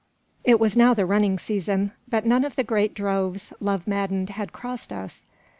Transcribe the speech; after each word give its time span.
It 0.43 0.59
was 0.59 0.75
now 0.75 0.95
the 0.95 1.05
running 1.05 1.37
season, 1.37 1.91
but 2.07 2.25
none 2.25 2.43
of 2.43 2.55
the 2.55 2.63
great 2.63 2.95
droves, 2.95 3.53
love 3.59 3.85
maddened, 3.85 4.31
had 4.31 4.51
crossed 4.51 4.91
us. 4.91 5.27